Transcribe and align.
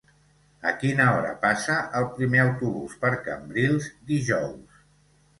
A 0.67 0.69
quina 0.83 1.03
hora 1.17 1.33
passa 1.43 1.75
el 1.99 2.07
primer 2.15 2.41
autobús 2.43 2.95
per 3.03 3.11
Cambrils 3.27 3.91
dijous? 4.13 4.81